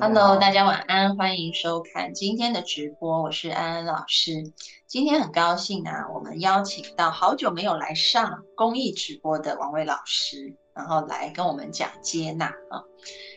[0.00, 4.52] Hello，大家晚安，欢迎收看今天的直播，我是安安老师。
[4.86, 12.82] 今天很高兴啊，我们邀请到好久没有来上公益直播的王伟老师，然后来跟我们讲接纳啊。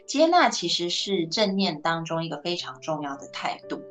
[0.08, 3.82] 接纳其实是正念当中一个非常重要的态度。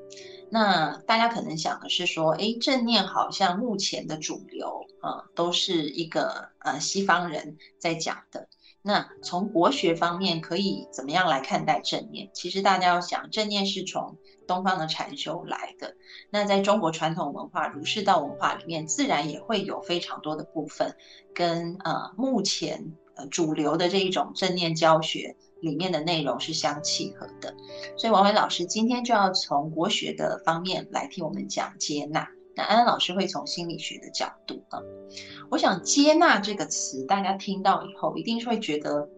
[0.51, 8.49] 那大家可能想的是说，哎，正念好像目前的主流啊，都是一个呃西方人在讲的。
[8.87, 12.29] 那从国学方面可以怎么样来看待正念？
[12.35, 15.97] 其实大家要想，正念是从东方的禅修来的。
[16.29, 20.97] 那在中国传统文化、儒释道文化里面，自然也会有非常多的部分
[21.35, 27.55] 跟呃目前呃主流的这一种正念教学里面的内容是相契合的。
[27.97, 32.29] 所以王伟老师今天就要从国学的方面来替我们讲接纳。
[32.57, 34.81] 那安安老师会从心理学的角度啊，
[35.51, 39.09] 我想接纳这个词，大家听到以后一定是会觉得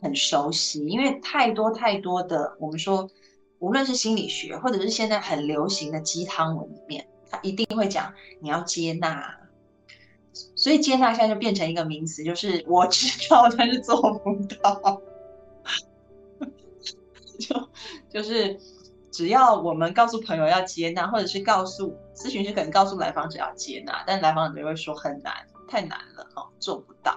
[0.00, 3.08] 很熟悉，因为太多太多的我们说，
[3.58, 9.38] 无论是心理学或者是现在很流行的鸡汤文里面，他一定会讲你要接纳，
[10.54, 15.02] 所以接纳现在就变成一个名词，就是我知道但是做不到，
[17.38, 17.68] 就
[18.08, 18.58] 就是。
[19.10, 27.16] 只要我们告诉朋友要接纳，或者是告诉咨询师可能告诉来访者要接纳，但来访者就会说很难，太难了，哦，做不到。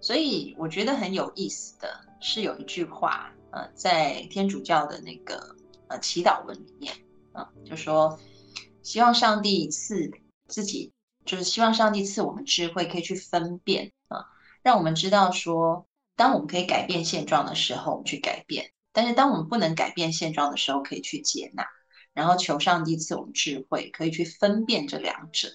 [0.00, 5.54] 所以我觉得很有意思的是有一句话，呃，在天主教的那个
[5.86, 6.92] 呃祈祷文里面，
[7.32, 8.18] 啊，就说
[8.82, 10.10] 希望上帝赐
[10.48, 10.92] 自己，
[11.24, 14.26] 就是希望上帝赐我们智慧，可以去分辨啊，
[14.62, 18.72] 让我们知道说，当我们可以改变现状的时候，我们去改变。
[18.94, 21.64] 但是，当我们不能改变现状的时候，可以去接纳，
[22.14, 25.48] 然后求上帝赐我们智慧，可以去分辨这两者。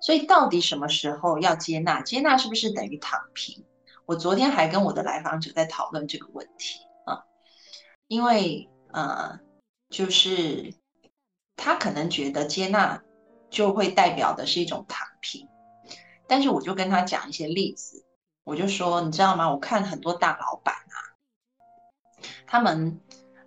[0.00, 2.02] 所以，到底什么时候要接纳？
[2.02, 3.64] 接纳是不是等于躺平？
[4.04, 7.24] 我昨天还跟我的来访者在讨论这个问题啊，
[8.06, 9.40] 因为呃，
[9.88, 10.74] 就是
[11.56, 13.02] 他可能觉得接纳
[13.50, 15.48] 就会代表的是一种躺平，
[16.28, 18.04] 但是我就跟他讲一些例子，
[18.44, 19.50] 我就说，你知道吗？
[19.50, 20.96] 我看很多大老板啊。
[22.46, 23.00] 他们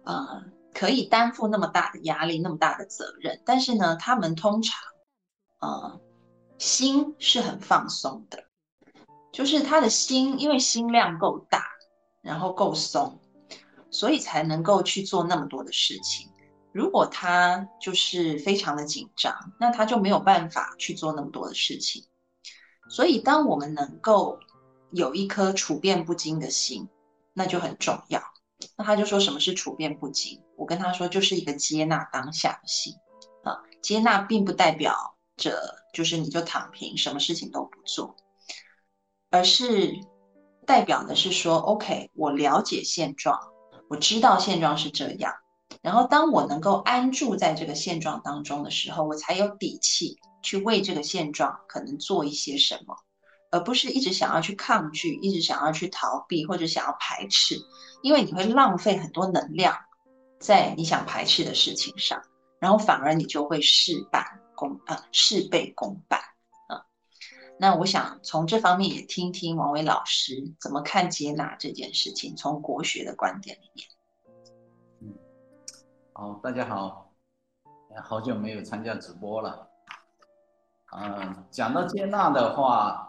[0.04, 0.44] 呃
[0.80, 4.80] 可以担负那么大的压力，那么大的责任，但是呢，他们通常
[5.60, 6.00] 呃
[6.58, 8.46] 心是很放松的，
[9.34, 11.66] 就是他的心因为心量够大，
[12.22, 13.20] 然后够松，
[13.92, 16.32] 所以才能够去做那么多的事情。
[16.72, 22.06] 如果他就是非常的紧张，那他就没有办法去做那么多的事情。
[22.90, 24.40] 所以，当我们能够
[24.92, 26.88] 有一颗处变不惊的心，
[27.34, 28.24] 那就很重要。
[28.78, 30.42] 那他就说什么是处变不惊？
[30.60, 32.94] 我跟他说就是一个接纳当下的心
[33.44, 35.58] 啊，接纳并不代表着
[35.94, 38.16] 就是你就躺平，什么事情都不做，
[39.32, 39.94] 而是
[40.68, 43.40] 代表的是说，OK，我了解现状，
[43.90, 45.34] 我知道现状是这样，
[45.82, 52.96] 然后当我能够安住在这个现状当中的时候，我才有底气去为这个现状可能做一些什么。
[53.52, 57.58] 而不是一直想要去抗拒，一直想要去逃避或者想要排斥，
[58.04, 59.76] 因为你会浪费很多能量
[60.40, 62.22] 在你想排斥的事情上，
[62.60, 64.24] 然后反而你就会事半
[64.56, 66.20] 功啊事倍功半
[66.68, 66.86] 啊。
[67.58, 73.88] 那我想从这方面也听听王伟老师怎么看接纳这件事情，从国学的观点里面。
[75.02, 75.14] 嗯，
[76.14, 77.14] 好，大家好，
[78.04, 79.68] 好久没有参加直播了。
[80.96, 83.06] 嗯，讲到接纳的话。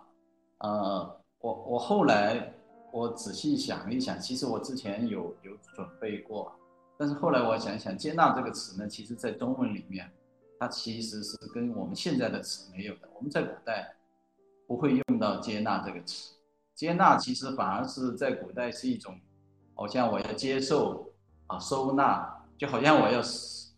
[0.59, 2.53] 呃，我我后来
[2.93, 6.53] 我仔细想一想，其实我之前有有准备过，
[7.00, 10.12] 但是后来我想想，接纳这个词呢，其实在中文里面，
[10.58, 13.08] 它其实是跟我们现在的词没有的。
[13.14, 13.94] 我们在古代
[14.69, 16.35] 不会用到接纳这个词，
[16.75, 19.19] 接纳其实反而是在古代是一种，
[19.75, 21.11] 好像我要接受
[21.47, 23.70] 啊，收纳，就好像我要是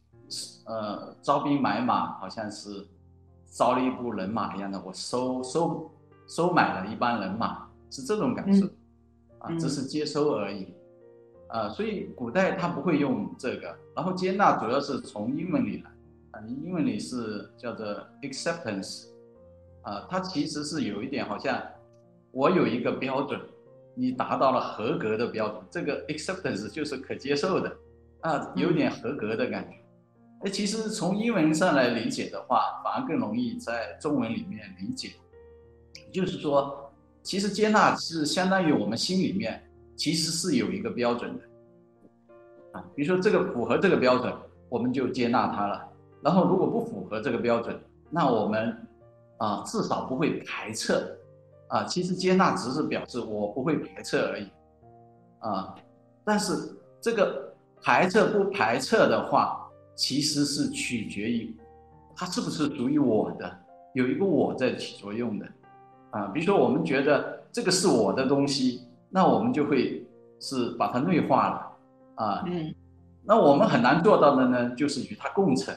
[0.67, 2.89] 呃招兵买马，好像是
[3.47, 5.89] 招了一部人马一样的，我收收。
[6.29, 8.67] 收买了一帮人马，是这种感受，
[9.39, 10.75] 啊，只是接收而已，
[11.53, 15.91] 啊，所以古代他不会用这个，然后接纳主要是从英文里来，
[16.31, 17.87] 啊，英文里是叫做
[18.23, 19.09] acceptance，
[19.83, 21.63] 啊，它其实是有一点好像
[22.31, 23.39] 我有一个标准，
[23.95, 27.77] 你达到了合格的标准，这个 acceptance 就是可接受的，
[28.23, 29.77] 啊，有点合格的感觉。
[30.41, 35.11] 哎，其实从英文上来理解的话，反而更容易在中文里面理解。
[36.11, 36.91] 就是说，
[37.23, 39.63] 其实接纳是相当于我们心里面
[39.97, 41.45] 其实是有一个标准的，
[42.73, 44.33] 啊，比如说这个符合这个标准，
[44.69, 45.89] 我们就接纳它了。
[46.23, 47.79] 然后如果不符合这个标准，
[48.11, 48.77] 那我们
[49.39, 51.19] 啊至少不会排斥，
[51.69, 54.49] 啊，其实接纳只是表示我不会排斥而已，
[55.41, 55.75] 啊，
[56.25, 59.59] 但是这个排斥不排斥的话。
[59.95, 61.55] 其实是取决于
[62.17, 63.59] 它是不是属于我的，
[63.93, 65.47] 有一个我在起作用的，
[66.13, 70.05] 啊，比如说我们觉得这个是我的东西，那我们就会
[70.41, 72.75] 是把它内化了，啊，嗯，
[73.25, 75.77] 那我们很难做到的呢，就是与它共存，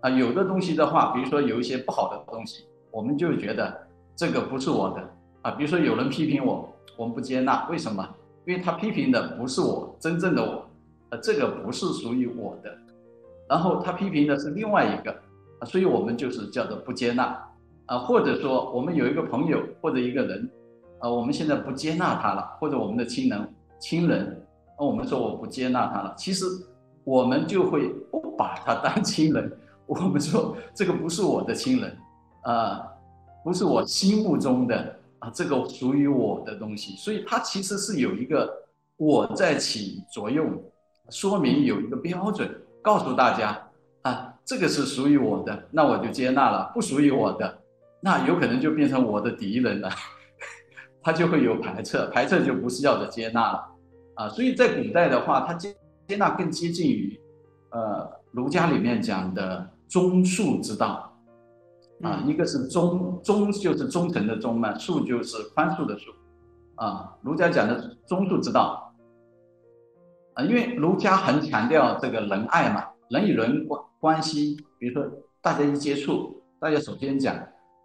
[0.00, 5.10] 啊，有的东西的话，比如说有一些不好的东西，我们就觉得这个不是我的，
[5.42, 8.08] 啊，比如说有人批评我，我们不接纳，为什么？
[8.46, 10.64] 因为他批评的不是我真正的我，
[11.10, 12.72] 呃，这个不是属于我的。
[13.48, 15.10] 然后他批评的是另外一个，
[15.58, 17.36] 啊，所以我们就是叫做不接纳，
[17.86, 20.48] 啊，或者说我们有一个朋友或者一个人，
[21.10, 24.46] 我们现在不接纳他了，或者我们的亲人亲人，
[24.78, 26.44] 那我们说我不接纳他了，其实
[27.04, 29.52] 我们就会不把他当亲人，
[29.86, 31.96] 我们说这个不是我的亲人，
[32.42, 32.86] 啊，
[33.44, 38.50] 不是我心目中的啊，这个属于我的东西，所以它其实是有一个
[38.96, 40.62] 我在起作用，
[41.10, 42.50] 说明有一个标准。
[42.82, 43.68] 告诉大家
[44.02, 47.58] 啊，这个是属于我的，那我就接纳了；不属于我的，
[48.00, 49.90] 那有可能就变成我的敌人了，
[51.06, 53.64] 他就会有排斥，排斥就不是要的接纳了
[54.16, 54.28] 啊。
[54.28, 55.72] 所以在古代的话，他接
[56.08, 57.16] 接纳更接近于
[57.70, 61.16] 呃儒家里面讲的忠恕之道
[62.02, 66.12] 啊，一个是忠忠就是忠诚的忠嘛，恕就是宽恕的恕
[66.74, 68.92] 啊，儒家讲的忠恕之道。
[70.34, 75.08] 啊，因为儒家很强调这个仁爱嘛，人与人关关系，比如说
[75.40, 77.32] 大家一接触，大家首先讲，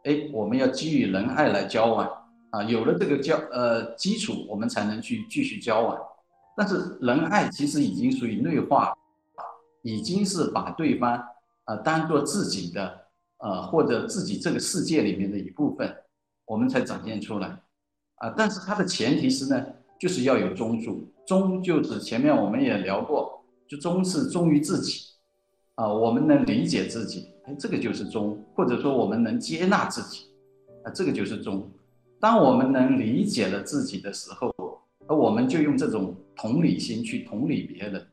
[0.05, 2.09] 哎，我们要基于仁爱来交往
[2.51, 5.97] 啊，有了这个交呃基础，我们才能去继续交往。
[6.55, 8.93] 但是仁爱其实已经属于内化，
[9.81, 11.21] 已经是把对方
[11.63, 13.07] 啊当做自己的
[13.39, 15.91] 呃或者自己这个世界里面的一部分，
[16.45, 17.59] 我们才展现出来
[18.15, 18.33] 啊。
[18.37, 19.65] 但是它的前提是呢。
[20.01, 24.99] 就是要有忠恕，忠就是前面我们也聊过，就忠是忠于自己，
[25.75, 30.25] 啊，我们能理解自己，哎，这个就是忠，或者说我们能接纳自己，
[30.83, 31.71] 啊，这个就是忠。
[32.21, 34.53] 当我们能理解了自己的时候，
[35.07, 38.07] 而我们就用这种同理心去同理别人，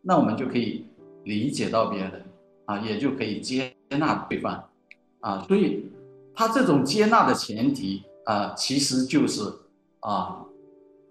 [0.00, 0.86] 那我们就可以
[1.24, 2.24] 理解到别人，
[2.64, 4.64] 啊，也就可以接纳对方，
[5.20, 5.90] 啊，所以
[6.34, 9.42] 他这种接纳的前提啊，其实就是
[10.00, 10.46] 啊。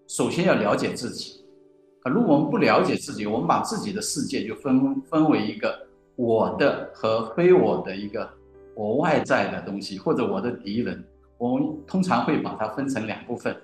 [0.07, 1.45] 首先要了解自己，
[2.01, 5.85] 啊，如果我们不了解自己，我们把自己的世界就分分为一个
[6.15, 8.27] 我的和非我的一个
[8.73, 11.03] 我外在的东西，或者我的敌人，
[11.39, 13.55] 我们通常会把它分成两部分，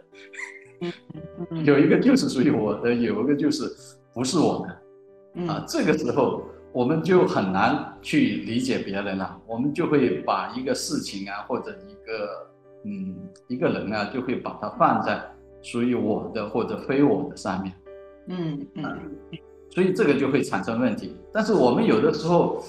[1.63, 3.71] 有一个就是属于我的，有一个就是
[4.11, 6.41] 不是我的，啊，这个时候
[6.73, 12.47] 我们就很难去理解别人了，我们就会把一个事情啊，或者一个
[12.85, 13.15] 嗯
[13.47, 15.21] 一个人啊，就会把它放在。
[15.61, 17.73] 属于我的或者非我的上面，
[18.27, 18.99] 嗯嗯，
[19.71, 21.17] 所以这个就会产生问题。
[21.33, 22.63] 但是我们有的时候，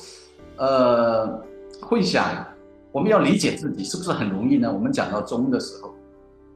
[0.56, 1.44] 呃，
[1.82, 2.42] 会想，
[2.96, 4.72] 我们要理解自己是不是很容易呢？
[4.72, 5.94] 我们讲到中的时候，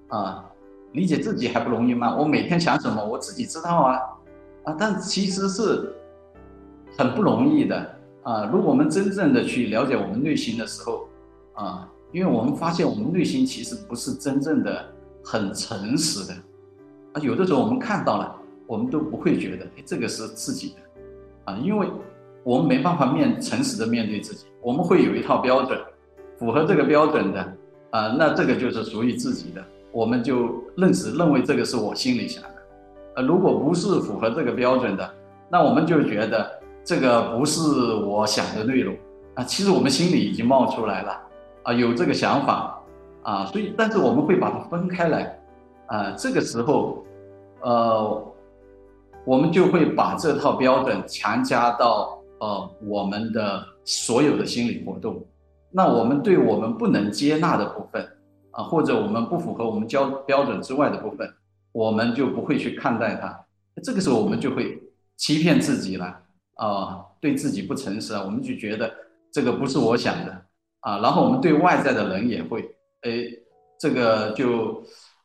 [0.09, 0.43] 啊，
[0.93, 2.17] 理解自己还不容易吗？
[2.17, 3.99] 我每天想什么，我自己知道啊，
[4.65, 5.95] 啊，但其实是
[6.97, 8.47] 很不容易的啊。
[8.51, 11.07] 如果我们真正的去了解我们内心的时候，
[11.53, 14.83] 啊，因为我们发现我们内心其实不是真正的。
[15.23, 16.35] 很诚实的
[17.13, 18.35] 啊，有的时候我们看到了，
[18.67, 21.87] 我们都不会觉得，这个是自己的啊，因为
[22.43, 25.79] 我们没办法面诚实的面对自己，我们会有一套标准，
[26.41, 27.41] 符合这个标准的
[27.91, 32.63] 啊，那这个就是属于自己的，我们就认识认为这个是我心里想的，
[33.17, 35.09] 呃，如果不是符合这个标准的，
[35.51, 36.51] 那我们就觉得
[36.83, 37.61] 这个不是
[37.95, 38.97] 我想的内容
[39.35, 41.21] 啊，其实我们心里已经冒出来了
[41.65, 42.77] 啊，有这个想法。
[43.23, 45.39] 啊，所以，但是我们会把它分开来，
[45.89, 47.05] 啊，这个时候，
[47.61, 48.33] 呃，
[49.27, 55.23] 我们就会把这套标准强加到呃我们的所有的心理活动。
[55.73, 58.05] 那我们对我们不能接纳的部分，
[58.51, 61.33] 啊，或者我们不符合我们标标准之外的部分，
[61.73, 63.45] 我们就不会去看待它。
[63.83, 64.83] 这个时候，我们就会
[65.17, 66.21] 欺骗自己了，
[66.57, 68.93] 啊，对自己不诚实啊，我们就觉得
[69.33, 70.43] 这个不是我想的，
[70.81, 72.63] 啊，然后我们对外在的人也会。
[73.03, 73.25] 哎，
[73.79, 74.85] 这个就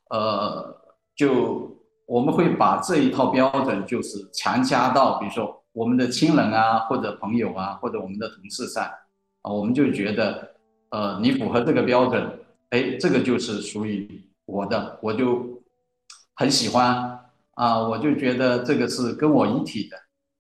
[0.10, 0.74] 呃
[1.16, 1.76] 就
[2.06, 8.88] 我们会把这一套标准就是强加到，比如说我们的亲人啊，或者朋友啊，或者我们的同事上
[9.46, 10.56] 啊，我们就觉得
[10.90, 12.40] 呃你符合这个标准，
[12.72, 15.62] 哎，这个就是属于我的，我就
[16.34, 17.20] 很喜欢
[17.54, 19.96] 啊，我就觉得这个是跟我一体的。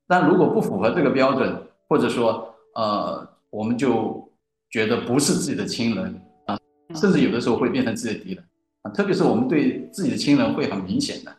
[0.07, 1.55] 但如果不符合这个标准，
[1.88, 4.27] 或者说呃我们就
[4.71, 6.57] 觉得不是自己的亲人啊，
[6.95, 8.43] 甚至有的时候会变成自己的敌人
[8.81, 8.91] 啊。
[8.91, 11.31] 特别是我们对自己的亲人会很明显的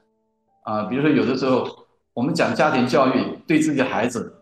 [0.63, 1.67] 啊，比如说有的时候
[2.15, 4.36] 我们讲家庭教育，对自己的孩子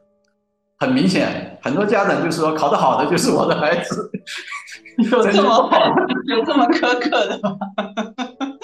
[0.84, 4.10] 很明显，很多家长就说考得好的就是我的孩子，
[5.10, 5.70] 有这么 好
[6.26, 7.56] 有这么苛刻的吗？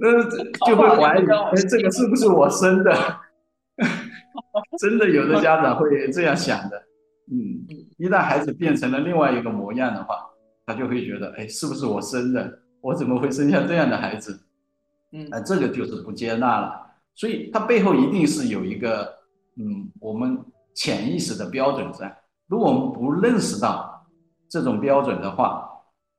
[0.00, 0.24] 呃，
[0.66, 2.94] 就会怀疑，哎，这个是不是我生的？
[4.78, 6.80] 真的有的家长会这样想的。
[7.30, 7.66] 嗯，
[7.98, 10.16] 一旦孩子变成了另外一个模样的话，
[10.66, 12.60] 他就会觉得，哎，是不是我生的？
[12.80, 14.38] 我怎么会生下这样的孩子？
[15.12, 16.86] 嗯，啊，这个就是不接纳了。
[17.14, 19.04] 所以他背后一定是有一个，
[19.56, 20.38] 嗯，我们
[20.78, 22.16] 潜意识的标准在。
[22.46, 24.06] 如果我们不认识到
[24.48, 25.68] 这种标准的话，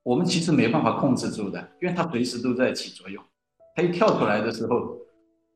[0.02, 3.24] 我们其实没办法控制住的，因为它随时都在起作用。
[3.74, 4.98] 它一跳出来的时候，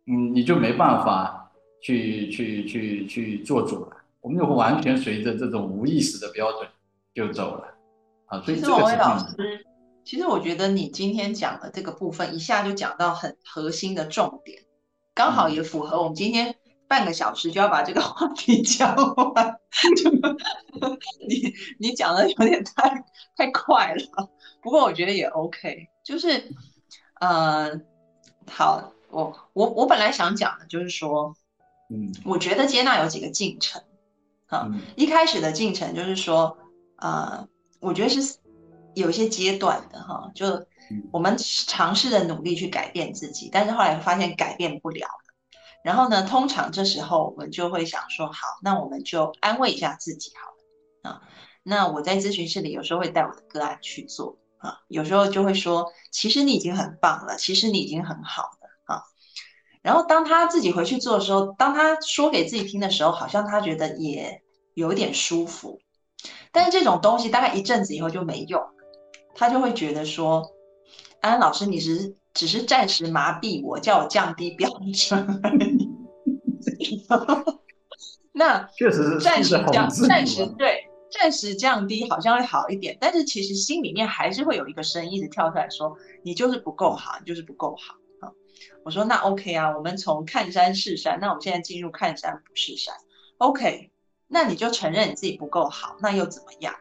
[0.07, 3.97] 嗯，你就没办法去去去去做主了。
[4.23, 6.67] 我们就完全随着这种无意识的标准
[7.15, 7.65] 就走了
[8.25, 8.41] 啊！
[8.41, 9.67] 所以这个王威老师，
[10.03, 14.63] 其实我觉得你今天讲的这个部分，一下就讲到很核心的重点，
[15.15, 16.57] 刚好也符合我们今天
[16.89, 18.95] 半个小时就要把这个话题 讲
[19.35, 19.59] 完。
[21.29, 23.05] 你你讲的有点太
[23.37, 24.31] 太快了，
[24.63, 25.89] 不过我觉得也 OK。
[26.03, 26.53] 就是
[27.21, 27.81] 呃，
[28.51, 31.35] 好，我我我本来想讲的就是说，
[31.91, 33.83] 嗯，我觉得接纳有几个进程。
[34.47, 36.59] 啊，一开始的进程就是说，
[36.97, 37.49] 呃，
[37.81, 38.37] 我觉得是
[38.95, 40.67] 有一些阶段的哈，就
[41.11, 45.09] 我们尝试着努力去改变自己，但是后来发现改变不了
[45.85, 51.23] 然后呢，通常这时候我们就会想说，好，那我们就安慰一下自己好了啊。
[51.63, 59.03] 那我在咨询室里有时候会带我的个案去做啊，有时候就会说，其实你已经很棒了，其实你已经很好了啊。
[59.83, 64.41] 然后当他自己回去做的时候，当他说给自己听的时候，好像他觉得也
[64.73, 65.79] 有点舒服。
[66.51, 68.63] 但是这种东西大概一阵子以后就没用，
[69.35, 70.51] 他就会觉得说
[71.21, 75.41] ：“安安老师，你是只是暂时麻痹我，叫我降低标准。
[78.33, 88.33] ”那确实是暂时降，暂时对，暂时降低好像会好一点，但是其实心里面还是会有一个声音一直跳出来说：“你就是不够好，你就是不够好。”啊
[88.85, 92.95] 我说那 OK 啊，我们从看山是山，那我们现在进入看山不是山
[93.39, 93.91] ，OK，
[94.27, 96.75] 那你就承认你自己不够好，那又怎么样？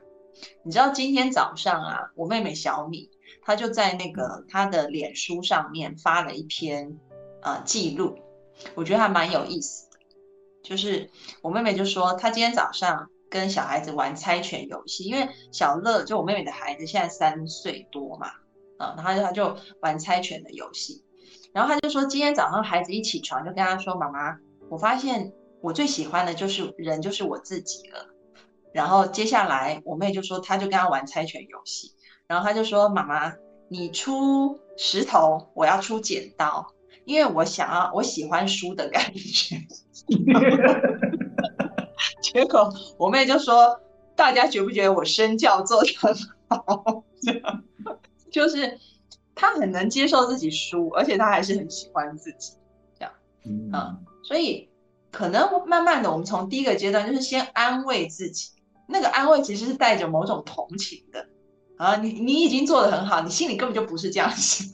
[0.63, 3.09] 你知道今天早上啊，我妹妹小米，
[3.45, 6.97] 他就在那个他的脸书上面发了一篇
[7.41, 8.17] 呃记录，
[8.75, 9.97] 我觉得还蛮有意思的，
[10.63, 11.09] 就是
[11.41, 18.27] 我妹妹就说她今天早上跟小孩子玩猜拳游戏，因为小乐就我妹妹的孩子现在三岁多嘛，
[18.77, 21.03] 啊，然后他就玩猜拳的游戏。
[21.51, 24.35] 然后他就说，今天早上孩子一起床就跟他说：“妈妈，
[24.69, 25.31] 我发现
[25.61, 28.07] 我最喜欢的就是人，就是我自己了。”
[28.73, 31.91] 然后接下来我妹就说，他就跟他玩猜拳游戏。
[32.33, 33.31] 然后他就说：“妈妈，
[33.67, 36.65] 你出石头，我要出剪刀，
[37.05, 39.55] 因为我想要我喜欢输的感觉。
[42.23, 43.79] ”结果我妹就说
[44.17, 46.15] ：“大家觉不觉得我身教做的很
[46.47, 47.03] 好？”
[48.31, 48.79] 就是。
[49.35, 52.53] 他很能接受自己输，而且他还是很喜欢自己，
[52.99, 53.11] 这样，
[53.45, 54.69] 嗯，所以
[55.11, 58.51] 可能慢慢的，我们从第一个阶段就是先安慰自己，
[58.87, 61.25] 那个安慰其实是带着某种同情的，
[61.83, 64.67] 啊，你你已经做的很好，你心里根本就不是这样想，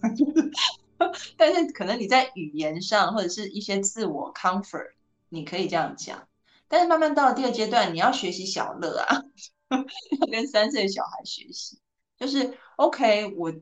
[1.38, 4.92] 但是可能你在语言上或者是一些自我 comfort，
[5.30, 6.28] 你可以这样讲，
[6.68, 9.24] 但是慢慢到了第二阶段，你要学习小乐啊，
[9.70, 11.80] 要 跟三岁小孩学习，
[12.18, 13.54] 就是 OK 我。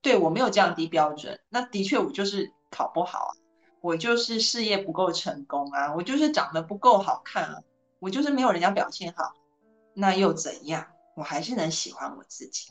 [0.00, 3.34] 对我没有降低标准，那的确我就是考不好啊，
[3.80, 7.58] 我就是事业不够成功啊，我就是长得不够好看啊，
[7.98, 9.32] 我就是没有人家表现好，
[9.94, 10.86] 那又怎样？
[11.16, 12.70] 我还是能喜欢我自己。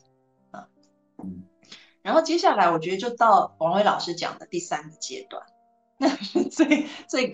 [2.02, 5.46] 然后接下来我觉得就到王伟老师讲的第三个阶段，
[5.98, 7.32] 那是最最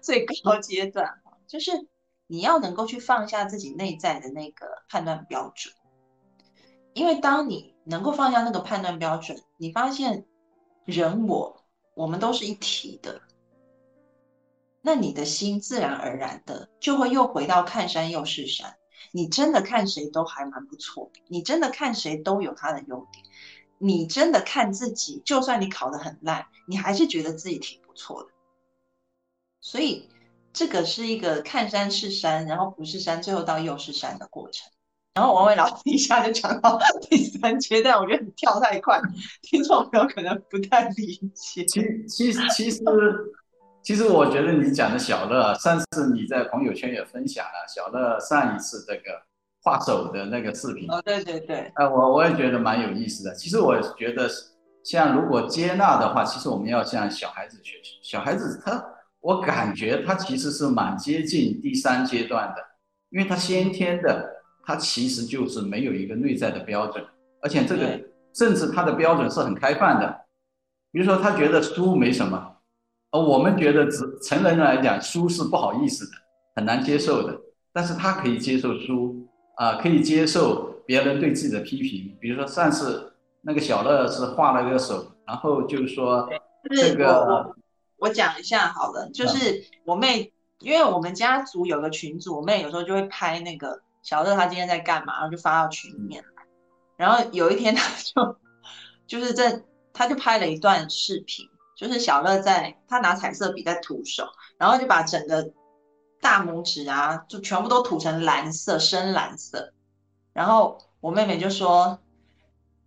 [0.00, 1.72] 最高阶段，就是
[2.26, 5.74] 你要能够去放下自己内在的那个判断标准，
[6.94, 7.72] 因为当你。
[7.86, 10.24] 能够放下那个判断标准，你发现
[10.86, 11.62] 人我
[11.94, 13.20] 我们都是一体的，
[14.80, 18.74] 那你的心自然而然的就会又回到看山又是山，
[19.14, 23.24] 你真的看谁都还蛮不错，你真的看谁都有他的优点，
[23.78, 28.30] 你真的看自己，就算你考得很烂，你还是觉得自己挺不错的。
[29.60, 30.08] 所以
[30.52, 34.68] 这个是一个看山是山，然后不是山，最后到又是山的过程。
[35.14, 36.76] 然后王伟老师一下就讲到
[37.08, 39.00] 第三阶段，我觉得你跳太快，
[39.42, 41.64] 听众朋友可能不太理解。
[41.66, 42.82] 其其其实
[43.84, 49.22] 其实我觉得你讲的小乐，上次你在朋友圈也分享了小乐上一次这个
[49.62, 50.90] 画手的那个视频。
[50.90, 51.70] 哦，对对对。
[51.76, 53.34] 呃，我我也觉得蛮有意思的。
[53.34, 54.26] 其实我觉得
[54.82, 57.98] 像如果接纳的话，其实我们要向小孩子学习。
[58.02, 58.82] 小孩子他，
[59.20, 62.62] 我感觉他其实是蛮接近第三阶段的，
[63.10, 64.32] 因为他先天的。
[64.66, 67.04] 他其实就是没有一个内在的标准，
[67.42, 68.00] 而且这个
[68.34, 70.24] 甚至他的标准是很开放的。
[70.90, 72.53] 比如说，他觉得书没什么，
[73.14, 76.16] 而我们觉得只成人来讲，书是不好意思的，
[76.56, 77.40] 很难接受的。
[77.72, 82.18] 但是他可以接受书啊，可以接受别人对自己的批评。
[82.20, 86.28] 比如说上次那个小乐是画了个手，然后就是说
[86.74, 87.54] 这个，
[87.98, 93.80] 我讲一下好了，就是我妹，因为我们家族有个群组，我妹有时候就会拍那个。
[94.02, 95.14] 小乐他今天在干嘛？
[95.14, 96.42] 然后就发到群里面来。
[96.96, 98.36] 然后有一天他就
[99.06, 99.62] 就是在
[99.94, 104.26] 他就拍了一段视频，就是小乐在他拿彩色笔在涂手，
[104.58, 105.52] 然后就把整个
[106.20, 109.72] 大拇指啊就全部都涂成蓝色，深蓝色。
[110.32, 111.98] 然后我妹妹就说：“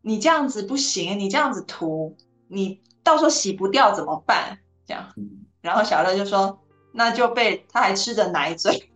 [0.01, 2.15] 你这样子不行，你这样子涂，
[2.47, 5.13] 你到时候洗不掉怎么办？”这样。
[5.61, 6.59] 然后小乐就说
[6.93, 8.91] ：“那就被他还吃着奶嘴。”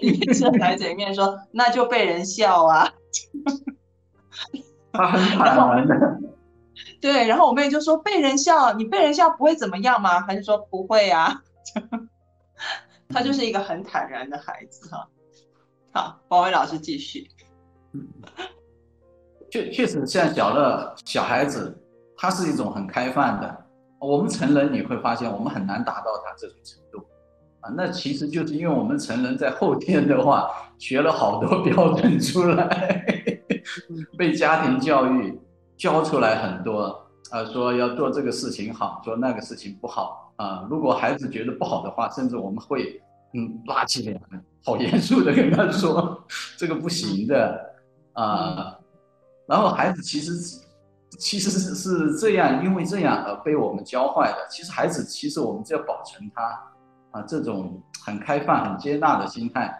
[0.00, 2.90] 一面吃奶嘴面说，那就被人笑啊。
[4.92, 6.29] 他很坦然的。
[7.00, 10.20] 对，然后我妹就说被人笑，你被人笑不会怎么样吗？
[10.20, 11.42] 还是说不会啊？
[13.08, 15.08] 他就是一个很坦然的孩子哈。
[15.92, 17.26] 好，王伟老师继续。
[19.50, 21.76] 确确实像小乐小孩子，
[22.16, 23.64] 他是一种很开放的。
[23.98, 26.98] 我们成人你会发现，我们很难达到他这种程度。
[27.60, 33.04] 啊，那其实就是因为我们成人在后天的话学了好多 标准出来，
[34.16, 35.38] 被家庭教育
[35.80, 40.66] 教出来很多啊，说要做这个事情好，做那个事情不好啊。
[40.68, 43.00] 如果孩子觉得不好的话，甚至我们会
[43.32, 44.20] 嗯拉起脸，
[44.62, 46.22] 好严肃的跟他说
[46.58, 47.58] 这个不行的
[48.12, 48.76] 啊。
[49.48, 50.60] 然后孩子其实
[51.18, 54.46] 其实是是这样，因为这样而被我们教坏的。
[54.50, 56.42] 其实孩子其实我们只要保存他。
[57.12, 59.74] 啊，这种很开放、很接纳的心态，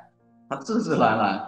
[0.48, 1.38] 他自自然然，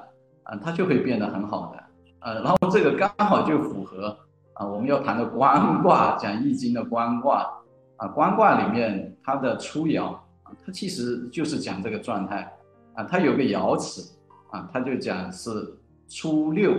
[0.44, 1.82] 啊，他就会变得很好的。
[2.20, 4.16] 呃，然后这个刚好就符合
[4.54, 7.48] 啊，我们要谈的观卦，讲易经的观卦
[7.96, 10.12] 啊，观卦里面它的初爻
[10.42, 12.52] 啊，它其实就是讲这个状态
[12.94, 14.16] 啊，它有个爻辞
[14.50, 15.74] 啊，它就讲是
[16.08, 16.74] 初六，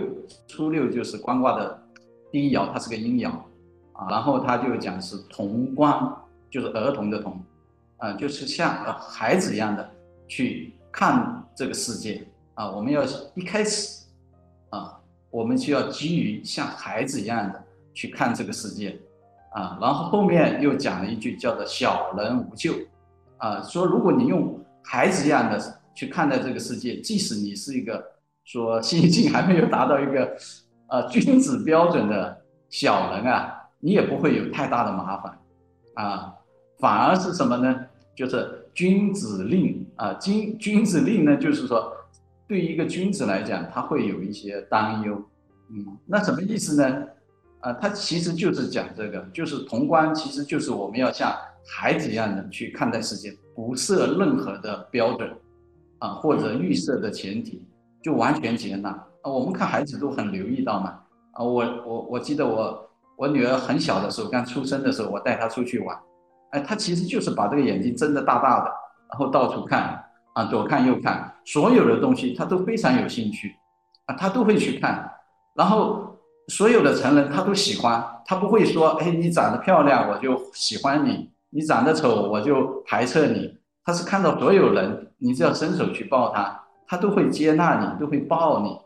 [0.46, 1.82] 初六就是观卦的
[2.30, 3.30] 第一爻，它是个阴爻
[3.92, 6.12] 啊，然后它就讲是童观，
[6.50, 7.40] 就是儿童的童。
[7.98, 9.88] 啊，就是像呃孩子一样的
[10.26, 13.02] 去看这个世界啊，我们要
[13.34, 14.04] 一开始
[14.70, 17.63] 啊，我们就要基于像孩子一样的
[17.94, 19.00] 去看这个世界
[19.52, 22.74] 啊，然后后面又讲了一句叫做“小人无救”，
[23.38, 25.58] 啊，说如果你用孩子一样的
[25.94, 28.04] 去看待这个世界，即使你是一个
[28.44, 30.36] 说心境还没有达到一个
[30.88, 32.36] 呃君子标准的
[32.68, 35.38] 小人啊，你也不会有太大的麻烦
[35.94, 36.34] 啊，
[36.80, 37.86] 反而是什么呢？
[38.16, 41.92] 就是君子令啊，君君子令呢，就是说，
[42.48, 45.14] 对于一个君子来讲，他会有一些担忧，
[45.70, 47.06] 嗯，那什么意思呢？
[47.64, 51.34] 啊，他其实就是讲这个，就是潼关，其实就是我们要像
[51.66, 55.34] 孩子一样的去看待世界，不设任何的标准，
[55.98, 57.66] 啊，或者预设的前提，
[58.02, 59.30] 就完全接纳啊。
[59.30, 61.00] 我们看孩子都很留意到嘛，
[61.32, 65.98] 啊，我我我记得我我女儿很小的时候，刚出生的时候，我带她出去玩。
[66.50, 68.70] 哎，她其实就是把这个眼睛睁得大大的，
[69.08, 73.54] 然后到处看啊，左看右看，所有的东西她都非常有兴趣
[74.04, 75.10] 啊，她都会去看。
[75.54, 76.13] 然后
[76.48, 83.58] 所有的成人他都喜欢，他不会说，哎，你长得漂亮我就喜欢你，你长得丑我就排斥你。
[83.84, 88.78] 他是看到所有人，你只要伸手去抱他，他都会接纳你，都会抱你，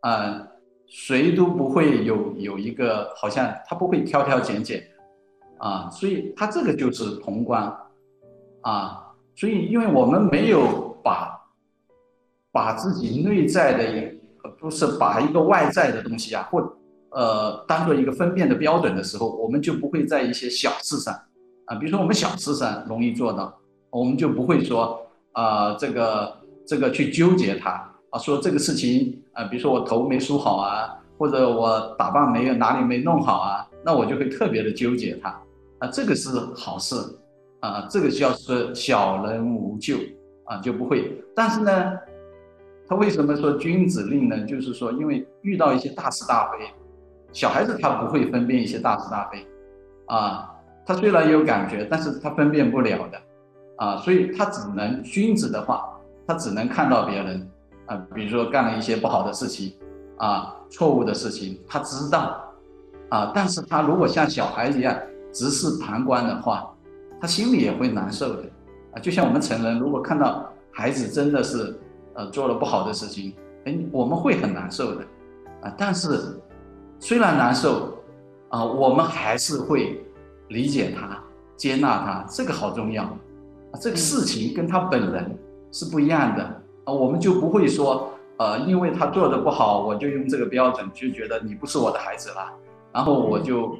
[0.00, 0.46] 啊，
[0.86, 4.82] 谁都不会有有一个好像他不会挑挑拣拣。
[5.58, 7.72] 啊，所以他这个就是宏观，
[8.62, 11.40] 啊，所以因为我们没有把
[12.50, 14.12] 把自己内在的，
[14.58, 16.60] 不是把一个外在的东西啊，或
[17.14, 21.14] 呃当做一个分辨的标准的时候，我们就不会在一些小事上，
[21.66, 23.52] 啊，比如说我们小事上容易做到，
[23.90, 27.70] 我们就不会说啊这个这个去纠结它，
[28.10, 35.28] 啊，说这个事情啊，比如说我头没梳好啊，或者我打扮没有哪里没弄好啊，那我就会特别的纠结他
[35.78, 36.96] 啊，这个是好事
[37.60, 39.96] 啊，这个叫是小人无咎
[40.44, 41.22] 啊，就不会。
[41.34, 41.92] 但是呢，
[42.88, 44.44] 他为什么说君子令呢？
[44.44, 46.58] 就是说，因为遇到一些大是大非，
[47.32, 49.46] 小孩子他不会分辨一些大是大非
[50.06, 50.50] 啊，
[50.86, 53.18] 他虽然有感觉，但是他分辨不了的
[53.76, 57.48] 啊，所以他只能君子的话，他只能看到别人。
[57.86, 59.74] 啊，比如说干了一些不好的事情，
[60.16, 62.40] 啊，错误的事情，他知道，
[63.08, 64.96] 啊，但是他如果像小孩一样
[65.32, 66.72] 直视旁观的话，
[67.20, 68.44] 他心里也会难受的，
[68.94, 71.76] 啊，就像我们成人如果看到孩子真的是
[72.14, 75.04] 呃做了不好的事情，哎，我们会很难受的，
[75.62, 76.40] 啊，但是
[77.02, 77.98] 虽然难受，
[78.48, 80.00] 啊，我们还是会
[80.50, 81.20] 理解他，
[81.56, 85.36] 接纳他，这个好重要，啊，这个事情跟他本人
[85.72, 86.44] 是不一样的。
[86.84, 92.52] 啊，我们就不会说，呃，因为他做的不好，我就用这个标准就觉得你不是我的孩子了，
[92.92, 93.76] 然后我就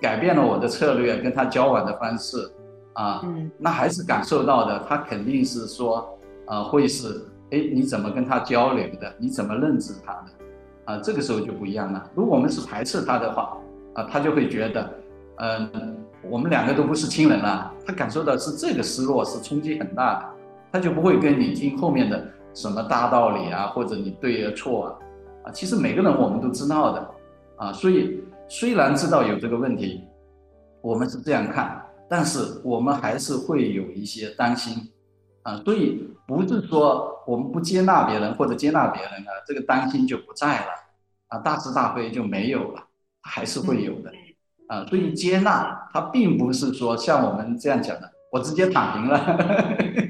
[0.00, 2.50] 改变了我的策略跟他交往的方式，
[2.94, 3.24] 啊，
[3.56, 9.14] 那还是感受到的，他肯定是说，呃，会是，哎，你怎么跟他交流的？
[9.16, 10.43] 你怎么认知他的？
[10.84, 12.10] 啊，这个时候就不一样了。
[12.14, 13.56] 如果我们是排斥他的话，
[13.94, 14.90] 啊，他就会觉得，
[15.36, 15.96] 嗯，
[16.30, 20.26] 我们两个都不是亲人了，他感受到是这个失落是冲击很大的，
[20.72, 22.28] 他就不会跟你听后面的。
[22.56, 24.98] 什么大道理啊，或者你对啊错啊，
[25.42, 27.10] 啊，其实每个人我们都知道的，
[27.56, 30.04] 啊，所以虽然知道有这个问题，
[30.80, 34.88] 我们是这样看，但是我们还是会有一些担心，
[35.44, 40.72] 啊，所以不是说我们不接纳别人或者接纳别人呢，这个担心就不在了，
[41.28, 42.82] 啊，大是大非就没有了，
[43.22, 44.10] 还是会有的，
[44.68, 49.20] 啊，所以接纳它并不是说像我们这样讲的，我直接躺平了，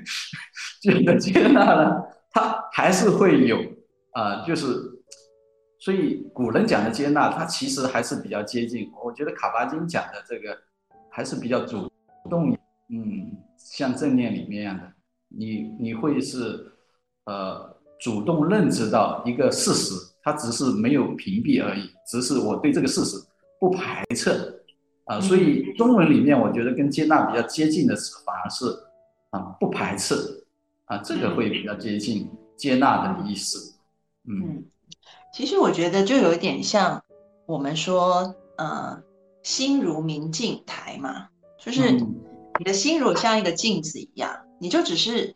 [0.80, 2.10] 就能接纳了。
[2.30, 3.58] 它还是会有，
[4.12, 4.66] 啊，就是，
[5.78, 8.90] 所以古人讲的接纳，它其实还是比较接近。
[9.04, 10.58] 我觉得卡巴金讲的这个
[11.10, 11.88] 还是比较主
[12.28, 12.50] 动，
[12.88, 14.92] 嗯，像正念里面一样的，
[15.36, 16.72] 你你会是，
[17.24, 23.16] 呃，主动认知到一个事实，它只是没有屏蔽而已，只是我对这个事实
[23.58, 24.62] 不排斥，
[25.04, 28.66] 啊，所以中文里面我觉得跟接纳比较接近的是反而是，
[29.30, 30.40] 啊，不排斥。
[30.86, 33.74] 啊，这个会比较接近接纳的意思。
[34.28, 34.62] 嗯，
[35.32, 37.02] 其实我觉得就有点像
[37.46, 39.02] 我们说，呃，
[39.42, 41.98] 心如明镜台嘛，就是
[42.58, 45.34] 你的心如果像一个镜子一样，你就只是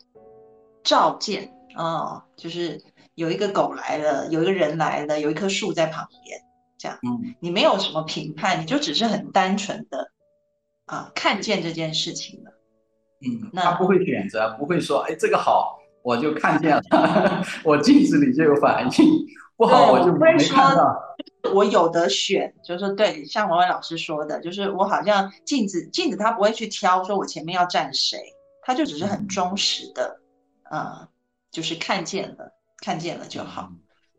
[0.83, 2.81] 照见哦，就是
[3.15, 6.39] 有一个狗来了，有一个人来了，有一棵树在旁边，
[6.77, 10.11] 这样，嗯，你没有什么评判，你就只是很单纯的
[10.85, 12.51] 啊看见这件事情了。
[13.21, 16.81] 嗯，他不会选择，不会说，哎，这个好，我就看见了，
[17.65, 19.25] 我镜子里就有反应，
[19.57, 20.97] 不好我就没看到。
[21.53, 28.17] 我有的选，就是说，对，像王伟老师说的，就是我好像镜子，镜子他不会去挑，说我前面要站谁，
[28.63, 30.19] 他就只是很忠实的，
[30.69, 31.07] 呃，
[31.51, 32.51] 就是看见了，
[32.83, 33.69] 看见了就好。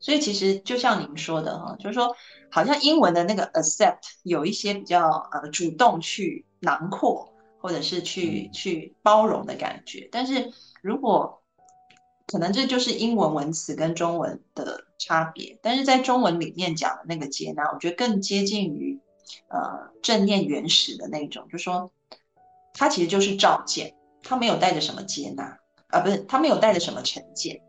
[0.01, 2.15] 所以其实就像您说的哈，就是说，
[2.51, 7.29] 好像英文的那个 accept 有一些比较呃主动去囊括。
[7.63, 11.40] 或者是去去包容的感觉，但是如果
[12.31, 19.01] 可能这就是英文文词跟中文的差别，但是在中文里面讲的那个接纳，我觉得更接近于
[19.49, 21.91] 呃正念原始的那种，就说
[22.75, 27.61] 它其实就是照见，它没有带着什么接纳啊，不是它没有带着什么成见，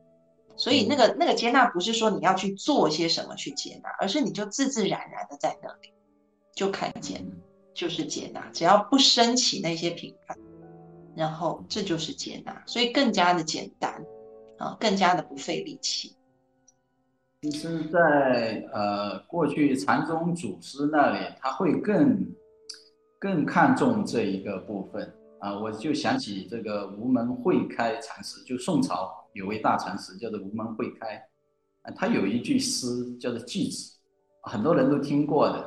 [0.55, 5.93] 所以那个那个接纳不是说你要去做些什么去接纳，而是你就自自然然的在那里
[6.53, 7.31] 就看见了。
[7.73, 10.37] 就是接纳，只要不升起那些评判，
[11.15, 14.03] 然后这就是接纳，所以更加的简单
[14.61, 16.15] 啊，更加的不费力气。
[17.41, 22.23] 其实，在呃过去禅宗祖师那里，他会更
[23.19, 25.59] 更看重这一个部分啊。
[25.59, 31.15] 我就想起这个无门慧开禅师，就宋朝有位大禅师叫做无门慧开
[31.81, 32.85] 啊，他有一句诗
[33.17, 33.97] 叫做《句子》，
[34.51, 35.57] 很多人都听过的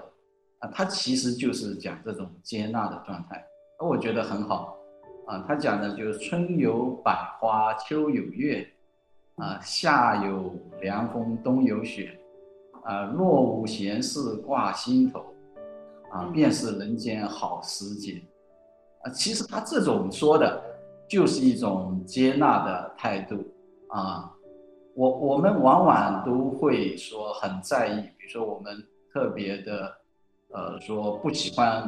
[0.61, 0.71] 啊。
[0.73, 3.45] 他其实就是讲这种接纳的状态，
[3.81, 4.79] 而我觉得很好，
[5.27, 8.65] 啊，他讲的就是春有百花，秋有月，
[9.37, 12.19] 啊，夏有凉风，冬有雪，
[12.85, 15.25] 啊，若无闲事挂心头，
[16.11, 18.23] 啊，便是人间好时节，
[19.03, 20.63] 啊，其实他这种说的，
[21.09, 23.37] 就是一种接纳的态度，
[23.89, 24.31] 啊，
[24.95, 28.77] 我我们往往都会说很在意，比如说我们
[29.13, 29.93] 特别的。
[30.57, 31.83] 呃，说不喜欢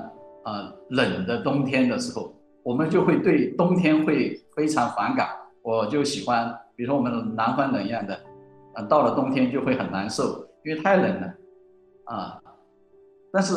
[0.44, 5.28] 呃冷的冬天的时候，我们就会对冬天会非常反感。
[5.62, 8.14] 我就喜欢，比如说我们南方人一样的，
[8.74, 11.34] 啊，到了冬天就会很难受，因为太冷了，
[12.04, 12.38] 啊，
[13.32, 13.54] 但是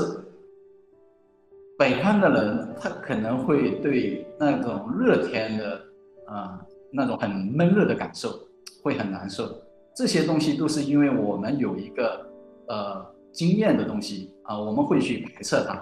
[1.78, 5.82] 北方的人他可能会对那种热天的
[6.28, 6.62] 啊
[6.94, 8.40] 那种很闷热的感受
[8.82, 9.54] 会很难受，
[9.94, 12.26] 这些东西都是因为我们有一个
[12.70, 15.74] 呃经验的东西啊，我们会去排斥它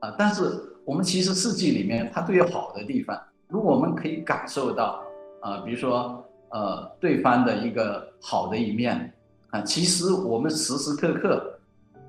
[0.00, 0.42] 啊，但是
[0.86, 3.14] 我们其实四季里面它都有好的地方，
[3.48, 5.04] 如果我们可以感受到
[5.42, 6.24] 啊，比如说。
[6.50, 9.12] 呃，对方的一个好的一面
[9.50, 11.58] 啊，其实我们时时刻刻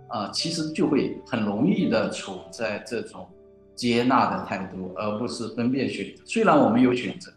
[0.08, 3.28] 啊，其实就会很容易的处在这种
[3.76, 6.24] 接纳的态度，而不是分辨选择。
[6.26, 7.30] 虽然我们有选择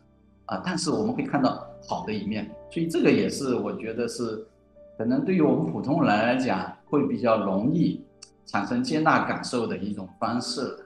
[0.47, 4.47] 啊，但是我们会看到好的一面，所以这个也是我觉得是
[4.97, 8.01] 可能对于我们普通人来讲会比较容易
[8.47, 10.79] 产生接纳感受的一种方式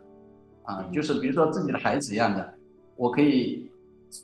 [0.62, 2.54] 啊，就是比如说自己的孩子一样的，
[2.96, 3.65] 我可以。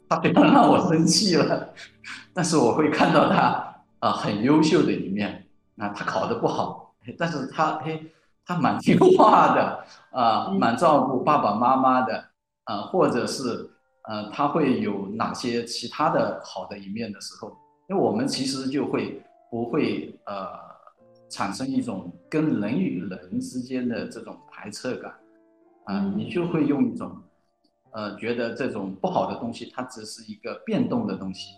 [0.09, 1.73] 他非常让我生气了，
[2.35, 5.47] 但是我会看到他啊很优秀的一面。
[5.79, 8.13] 啊，他考得不好，但是他嘿
[8.45, 12.23] 他蛮听话的啊， 蛮照顾爸爸妈妈的
[12.65, 13.71] 啊，或者是
[14.07, 17.57] 呃他会有哪些其他的好的一面的时候，
[17.89, 20.47] 因为我们其实就会不会呃
[21.31, 25.11] 产生一种跟人与人之间的这种排斥感
[25.87, 27.11] 啊，你就会用一种。
[27.93, 31.57] 呃，觉得这种不好的东西，它只是一个变动的东西，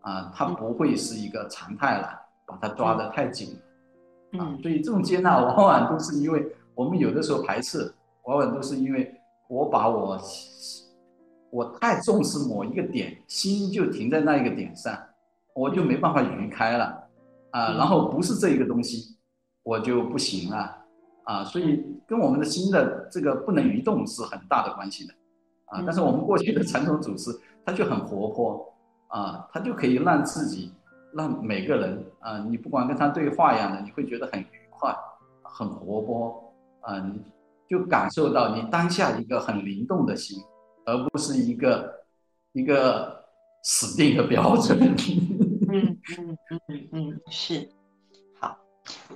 [0.00, 2.08] 啊，它不会是一个常态了，
[2.44, 3.56] 把它抓得太紧
[4.32, 6.44] 了，啊，所以这种接纳往往都是因为
[6.74, 7.94] 我们有的时候排斥，
[8.24, 9.14] 往往都是因为
[9.48, 10.20] 我把我
[11.50, 14.92] 我太重视某一个点，心就停在那一个点上，
[15.54, 16.84] 我就没办法移开了，
[17.52, 19.16] 啊，然后不是这一个东西，
[19.62, 20.76] 我就不行了，
[21.26, 25.14] 啊，所以跟我们的心的这个不能移动是很大的关系的。
[25.66, 27.30] 啊，但是我们过去的传统祖师，
[27.64, 28.72] 他就很活泼，
[29.08, 30.72] 啊，他就可以让自己，
[31.12, 34.94] 让每个人，啊，你不管跟他对话一样的，你会觉得很愉快，
[35.42, 37.20] 很活泼，啊，你
[37.68, 40.38] 就感受到你当下一个很灵动的心，
[40.84, 42.04] 而不是一个
[42.52, 43.24] 一个
[43.62, 44.78] 死定的标准。
[45.68, 47.68] 嗯嗯嗯嗯，是。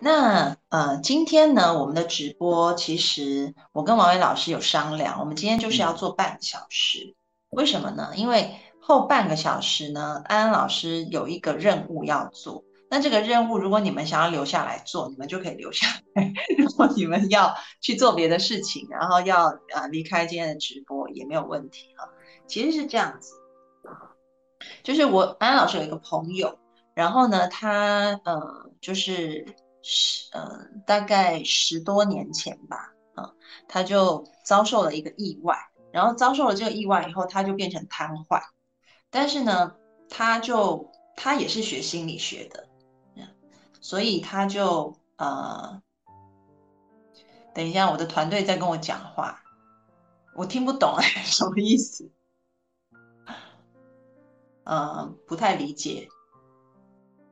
[0.00, 7.14] 那呃，今天呢，我们的直播其实我跟王伟老师有商量，我们今天就是要做半个小时。
[7.50, 8.12] 为什么呢？
[8.14, 12.64] 因为后半个小时呢，安安老师有一个任务要做。
[12.92, 22.08] 那这个任务，如果你们想要留下来做，你们就可以留下来； 如果你们要去做别的事情，然后要呃离开今天的直播，也没有问题啊。
[22.48, 23.34] 其实是这样子，
[24.82, 26.58] 就是我安安老师有一个朋友，
[26.94, 29.56] 然后呢，他呃就是。
[29.82, 33.32] 十嗯，大概十多年前吧，啊，
[33.66, 35.56] 他就遭受了一个意外，
[35.90, 38.42] 然后遭受了这个意外以后，他就变成瘫痪。
[39.08, 39.74] 但是呢，
[40.10, 42.68] 他就他也是学心理学的，
[43.80, 45.80] 所以他就呃，
[47.54, 49.42] 等一下，我的团队在跟我讲话，
[50.36, 52.12] 我听不懂哎， 什么意思？
[54.64, 56.06] 嗯，不太理解。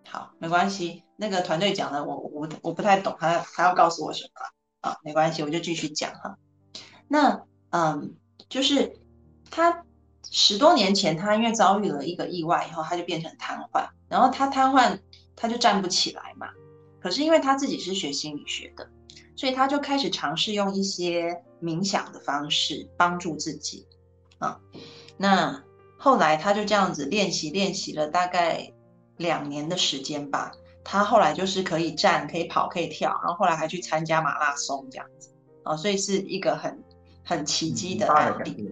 [0.06, 1.04] 好，没关系。
[1.20, 4.96] 那个团队讲的，我我我不太懂，他他要告诉我什么啊？
[5.02, 6.38] 没关系，我就继续讲哈。
[7.08, 8.14] 那嗯，
[8.48, 8.96] 就是
[9.50, 9.84] 他
[10.30, 15.00] 十多年前，他因为遭遇了一个意外以后，他就变成瘫痪，然后他瘫痪，
[15.34, 16.50] 他就站不起来嘛。
[17.00, 18.88] 可是因为他自己是学心理学的，
[19.34, 23.88] 所以他就开始尝试用一些冥想的方式帮助自己
[24.38, 24.60] 啊。
[25.16, 25.64] 那
[25.96, 28.72] 后来他就这样子练习练习了大概。
[29.18, 30.52] 两年的时间吧，
[30.90, 35.28] 他后来就是可以站、可以跑、可以跳，然后后来还去参加马拉松这样子，
[35.62, 36.82] 啊，所以是一个很
[37.22, 38.66] 很奇迹的案例，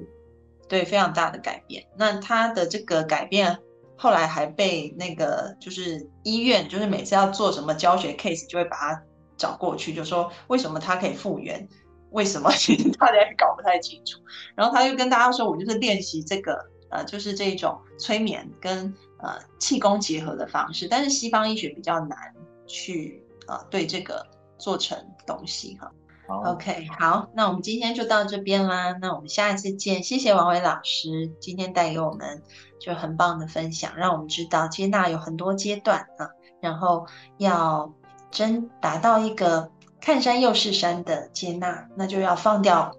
[0.66, 1.86] 对，非常大的改变。
[1.94, 3.58] 那他的这个改变
[3.98, 9.02] 后来还被那个就是医院，就是每次要做什么教学 case，就会把他
[9.36, 11.68] 找过去，就说为什么他可以复原，
[12.12, 14.18] 为什么 其实大家也搞不太清楚。
[14.54, 18.94] 然后他就跟大家说，我就是练习这个，呃，就是这种催眠跟。
[19.18, 22.18] 呃，气功结合的方式，但是西方医学比较难
[22.66, 24.26] 去呃对这个
[24.58, 25.90] 做成东西哈。
[26.28, 30.02] OK，好，那我们今天就到这边啦，那我们下一次见。
[30.02, 32.42] 谢谢王伟老师今天带给我们
[32.80, 36.28] 就很棒的分享，让我们知道接纳有很多阶段啊，
[36.60, 37.06] 然后
[37.38, 37.94] 要
[38.32, 42.92] 真达到一个看山又是山的接纳，那就要放掉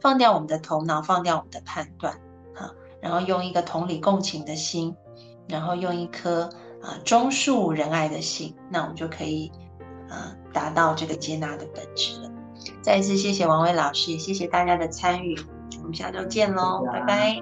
[0.00, 2.14] 放掉我们的头脑，放掉我们的判断
[2.54, 2.70] 啊，
[3.02, 4.94] 然后用一个同理共情的心。
[5.50, 6.42] 然后用一颗
[6.80, 9.50] 啊忠恕仁爱的心，那我们就可以
[10.08, 12.30] 啊达到这个接纳的本质了。
[12.82, 15.38] 再一次谢谢王威老师，也谢谢大家的参与，
[15.78, 17.36] 我们下周见喽，拜拜。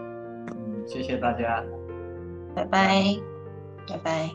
[0.50, 1.62] 嗯，谢谢大家，
[2.54, 3.16] 拜拜，
[3.88, 4.30] 拜拜。